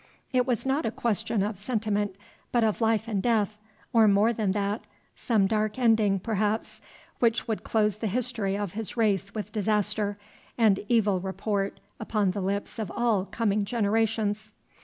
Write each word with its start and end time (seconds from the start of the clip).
It 0.33 0.47
was 0.47 0.65
not 0.65 0.83
a 0.83 0.89
question 0.89 1.43
of 1.43 1.59
sentiment, 1.59 2.15
but 2.51 2.63
of 2.63 2.81
life 2.81 3.07
and 3.07 3.21
death, 3.21 3.59
or 3.93 4.07
more 4.07 4.33
than 4.33 4.51
that, 4.53 4.81
some 5.13 5.45
dark 5.45 5.77
ending, 5.77 6.17
perhaps, 6.19 6.81
which 7.19 7.47
would 7.47 7.63
close 7.63 7.97
the 7.97 8.07
history 8.07 8.57
of 8.57 8.71
his 8.73 8.97
race 8.97 9.35
with 9.35 9.51
disaster 9.51 10.17
and 10.57 10.83
evil 10.89 11.19
report 11.19 11.79
upon 11.99 12.31
the 12.31 12.41
lips 12.41 12.79
of 12.79 12.89
all 12.95 13.25
coming 13.25 13.63
generations. 13.63 14.53